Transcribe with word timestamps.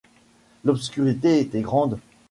L’obscurité 0.65 1.37
était 1.41 1.61
grande. 1.61 1.99